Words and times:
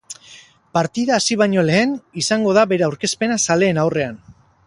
Partida 0.77 1.13
hasi 1.17 1.37
baino 1.41 1.65
lehen 1.67 1.93
izango 2.23 2.55
da 2.59 2.65
bere 2.73 2.87
aurkezpena 2.89 3.39
zaleen 3.49 3.83
aurrean. 3.85 4.19